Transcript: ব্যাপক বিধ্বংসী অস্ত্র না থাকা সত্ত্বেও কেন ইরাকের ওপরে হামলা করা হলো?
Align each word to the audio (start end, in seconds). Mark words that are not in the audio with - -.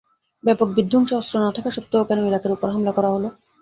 ব্যাপক 0.43 0.67
বিধ্বংসী 0.77 1.13
অস্ত্র 1.15 1.35
না 1.39 1.49
থাকা 1.55 1.69
সত্ত্বেও 1.71 2.07
কেন 2.09 2.19
ইরাকের 2.23 2.53
ওপরে 2.53 2.71
হামলা 2.73 2.91
করা 2.93 3.09
হলো? 3.15 3.29